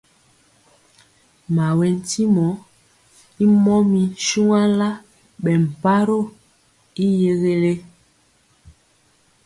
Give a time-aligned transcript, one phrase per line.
[1.55, 2.47] Mawɛtyimɔ
[3.43, 4.89] y mɔmir shuanla
[5.43, 6.25] bɛ mparoo
[7.03, 7.73] y yɛgɛle.